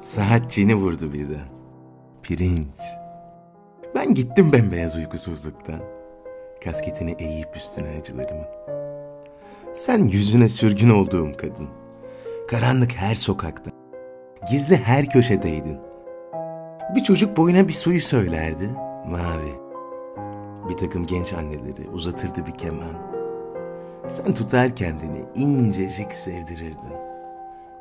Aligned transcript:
Saat 0.00 0.50
çini 0.50 0.74
vurdu 0.74 1.12
birden. 1.12 1.48
Pirinç. 2.22 2.76
Ben 3.94 4.14
gittim 4.14 4.52
bembeyaz 4.52 4.96
uykusuzluktan. 4.96 5.80
Kasketini 6.64 7.16
eğip 7.18 7.56
üstüne 7.56 7.88
acılarımın. 8.00 8.46
Sen 9.74 9.98
yüzüne 9.98 10.48
sürgün 10.48 10.90
olduğum 10.90 11.32
kadın. 11.36 11.68
Karanlık 12.48 12.92
her 12.92 13.14
sokakta. 13.14 13.70
Gizli 14.50 14.76
her 14.76 15.06
köşedeydin. 15.06 15.78
Bir 16.94 17.00
çocuk 17.00 17.36
boyuna 17.36 17.68
bir 17.68 17.72
suyu 17.72 18.00
söylerdi. 18.00 18.70
Mavi. 19.06 19.54
Bir 20.68 20.76
takım 20.76 21.06
genç 21.06 21.32
anneleri 21.32 21.90
uzatırdı 21.92 22.46
bir 22.46 22.58
keman. 22.58 22.94
Sen 24.06 24.34
tutar 24.34 24.76
kendini 24.76 25.24
incecik 25.34 26.14
sevdirirdin. 26.14 26.92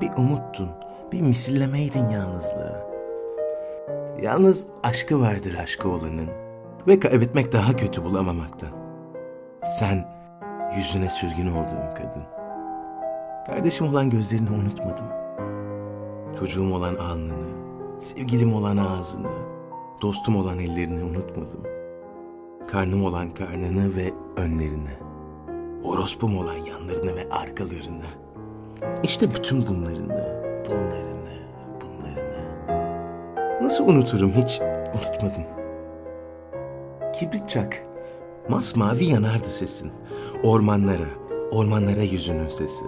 Bir 0.00 0.10
umuttun, 0.16 0.70
bir 1.12 1.20
misillemeydin 1.20 2.08
yalnızlığa. 2.08 2.84
Yalnız 4.22 4.66
aşkı 4.82 5.20
vardır 5.20 5.54
aşkı 5.54 5.88
olanın 5.88 6.28
ve 6.86 7.00
kaybetmek 7.00 7.52
daha 7.52 7.76
kötü 7.76 8.04
bulamamaktan. 8.04 8.70
Sen 9.78 10.08
yüzüne 10.76 11.08
sürgün 11.08 11.50
olduğum 11.50 11.94
kadın. 11.94 12.22
Kardeşim 13.46 13.88
olan 13.88 14.10
gözlerini 14.10 14.50
unutmadım. 14.50 15.06
Çocuğum 16.38 16.74
olan 16.74 16.94
alnını, 16.94 17.54
sevgilim 18.00 18.54
olan 18.54 18.76
ağzını, 18.76 19.30
dostum 20.02 20.36
olan 20.36 20.58
ellerini 20.58 21.04
unutmadım. 21.04 21.60
Karnım 22.68 23.04
olan 23.04 23.30
karnını 23.30 23.96
ve 23.96 24.12
önlerini, 24.36 24.96
orospum 25.84 26.38
olan 26.38 26.56
yanlarını 26.56 27.16
ve 27.16 27.28
arkalarını. 27.30 28.04
İşte 29.02 29.34
bütün 29.34 29.66
bunlarını, 29.66 30.43
bunlarını, 30.70 31.34
bunlarını. 31.80 32.44
Nasıl 33.62 33.88
unuturum 33.88 34.32
hiç 34.32 34.60
unutmadım. 34.94 35.44
Kibrit 37.12 37.48
çak, 37.48 37.82
masmavi 38.48 39.04
yanardı 39.04 39.48
sesin. 39.48 39.92
Ormanlara, 40.42 41.08
ormanlara 41.50 42.02
yüzünün 42.02 42.48
sesi. 42.48 42.84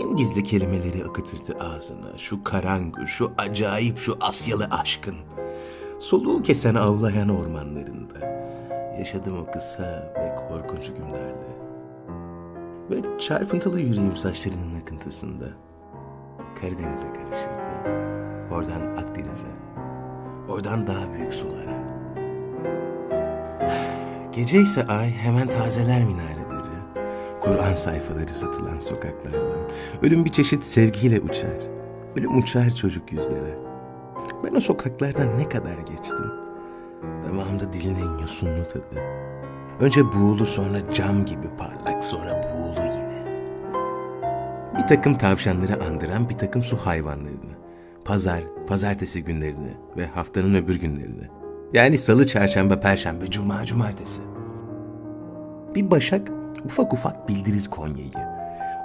En 0.00 0.16
gizli 0.16 0.42
kelimeleri 0.42 1.04
akıtırdı 1.04 1.64
ağzına. 1.64 2.18
Şu 2.18 2.44
karangur, 2.44 3.06
şu 3.06 3.32
acayip, 3.38 3.98
şu 3.98 4.16
Asyalı 4.20 4.68
aşkın. 4.70 5.16
Soluğu 5.98 6.42
kesen 6.42 6.74
avlayan 6.74 7.28
ormanlarında. 7.28 8.26
Yaşadım 8.98 9.38
o 9.42 9.52
kısa 9.52 10.12
ve 10.16 10.34
korkunç 10.48 10.86
günlerle. 10.86 11.50
Ve 12.90 13.18
çarpıntılı 13.18 13.80
yüreğim 13.80 14.16
saçlarının 14.16 14.80
akıntısında. 14.82 15.44
Karadeniz'e 16.60 17.06
karışırdı. 17.06 17.90
Oradan 18.50 18.96
Akdeniz'e. 18.96 19.46
Oradan 20.48 20.86
daha 20.86 21.12
büyük 21.12 21.34
sulara. 21.34 21.80
Gece 24.32 24.60
ise 24.60 24.86
ay 24.86 25.10
hemen 25.10 25.48
tazeler 25.48 26.04
minareleri. 26.04 26.50
Kur'an 27.40 27.74
sayfaları 27.74 28.34
satılan 28.34 28.78
sokaklardan. 28.78 29.60
Ölüm 30.02 30.24
bir 30.24 30.30
çeşit 30.30 30.64
sevgiyle 30.64 31.20
uçar. 31.20 31.60
Ölüm 32.16 32.38
uçar 32.38 32.70
çocuk 32.70 33.12
yüzlere. 33.12 33.58
Ben 34.44 34.54
o 34.54 34.60
sokaklardan 34.60 35.38
ne 35.38 35.48
kadar 35.48 35.78
geçtim. 35.78 36.32
Damağımda 37.24 37.72
dilin 37.72 37.96
en 37.96 38.18
yosunlu 38.18 38.68
tadı. 38.68 39.00
Önce 39.80 40.12
buğulu 40.12 40.46
sonra 40.46 40.94
cam 40.94 41.24
gibi 41.24 41.46
parlak 41.58 42.04
sonra 42.04 42.49
takım 44.90 45.18
tavşanları 45.18 45.84
andıran 45.84 46.28
bir 46.28 46.38
takım 46.38 46.62
su 46.62 46.76
hayvanlarını. 46.76 47.54
Pazar, 48.04 48.42
pazartesi 48.66 49.24
günlerini 49.24 49.72
ve 49.96 50.06
haftanın 50.06 50.54
öbür 50.54 50.80
günlerini. 50.80 51.22
Yani 51.72 51.98
salı, 51.98 52.26
çarşamba, 52.26 52.80
perşembe, 52.80 53.30
cuma, 53.30 53.66
cumartesi. 53.66 54.20
Bir 55.74 55.90
başak 55.90 56.30
ufak 56.64 56.92
ufak 56.92 57.28
bildirir 57.28 57.66
Konya'yı. 57.66 58.10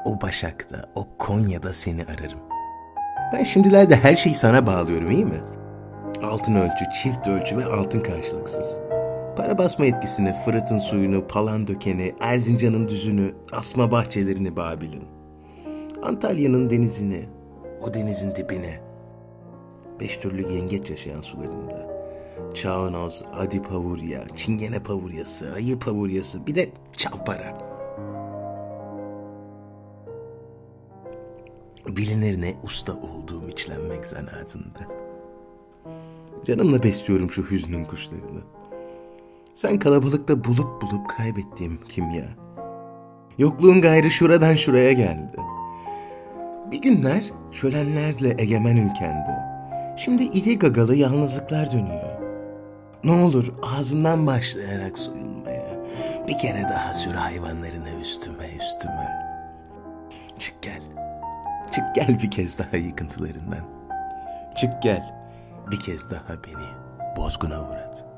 O 0.05 0.21
başakta, 0.21 0.89
o 0.95 1.07
Konya'da 1.17 1.73
seni 1.73 2.03
ararım. 2.03 2.39
Ben 3.33 3.43
şimdilerde 3.43 3.95
her 3.95 4.15
şeyi 4.15 4.35
sana 4.35 4.65
bağlıyorum 4.65 5.11
iyi 5.11 5.25
mi? 5.25 5.41
Altın 6.23 6.55
ölçü, 6.55 6.85
çift 7.03 7.27
ölçü 7.27 7.57
ve 7.57 7.65
altın 7.65 7.99
karşılıksız. 7.99 8.79
Para 9.37 9.57
basma 9.57 9.85
etkisini, 9.85 10.33
Fırat'ın 10.45 10.79
suyunu, 10.79 11.27
Palandöken'i, 11.27 12.15
Erzincan'ın 12.19 12.87
düzünü, 12.87 13.33
asma 13.51 13.91
bahçelerini 13.91 14.55
Babil'in. 14.55 15.14
Antalya'nın 16.03 16.69
denizini, 16.69 17.25
o 17.81 17.93
denizin 17.93 18.35
dibine. 18.35 18.81
Beş 19.99 20.17
türlü 20.17 20.51
yengeç 20.51 20.89
yaşayan 20.89 21.21
sularında. 21.21 21.95
Çağnoz, 22.53 23.25
Adi 23.33 23.61
Pavurya, 23.61 24.27
Çingene 24.35 24.79
Pavuryası, 24.79 25.53
Ayı 25.53 25.79
Pavuryası, 25.79 26.47
bir 26.47 26.55
de 26.55 26.69
Çalpara. 26.91 27.57
Bilinir 31.87 32.41
ne 32.41 32.53
usta 32.63 32.93
olduğum 32.93 33.49
içlenmek 33.49 34.05
zanaatında. 34.05 34.79
Canımla 36.45 36.83
besliyorum 36.83 37.31
şu 37.31 37.51
hüznün 37.51 37.85
kuşlarını. 37.85 38.41
Sen 39.53 39.79
kalabalıkta 39.79 40.43
bulup 40.43 40.81
bulup 40.81 41.09
kaybettiğim 41.09 41.79
kimya. 41.89 42.25
Yokluğun 43.37 43.81
gayrı 43.81 44.11
şuradan 44.11 44.55
şuraya 44.55 44.91
geldi. 44.91 45.37
Bir 46.71 46.81
günler 46.81 47.23
şölenlerle 47.51 48.35
egemen 48.41 48.75
ülkende. 48.75 49.39
Şimdi 49.97 50.23
iri 50.23 50.59
gagalı 50.59 50.95
yalnızlıklar 50.95 51.71
dönüyor. 51.71 52.21
Ne 53.03 53.11
olur 53.11 53.53
ağzından 53.63 54.27
başlayarak 54.27 54.97
soyunmaya. 54.97 55.77
Bir 56.27 56.37
kere 56.37 56.63
daha 56.63 56.93
sür 56.93 57.11
hayvanlarını 57.11 57.99
üstüme 58.01 58.47
üstüme. 58.47 59.09
Çık 60.39 60.61
gel. 60.61 60.81
Çık 61.71 61.95
gel 61.95 62.19
bir 62.23 62.31
kez 62.31 62.59
daha 62.59 62.77
yıkıntılarından. 62.77 63.65
Çık 64.55 64.81
gel 64.81 65.15
bir 65.71 65.79
kez 65.79 66.11
daha 66.11 66.43
beni 66.43 66.67
bozguna 67.17 67.61
uğrat.'' 67.61 68.14